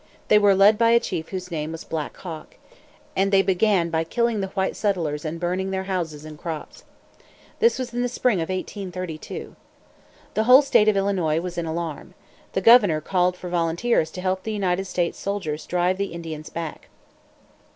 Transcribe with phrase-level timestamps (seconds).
[0.29, 2.55] They were led by a chief whose name was Black Hawk;
[3.15, 6.83] and they began by killing the white settlers and burning their houses and crops.
[7.59, 9.55] This was in the spring of 1832.
[10.33, 12.15] The whole state of Illinois was in alarm.
[12.53, 16.89] The governor called for volunteers to help the United States soldiers drive the Indians back.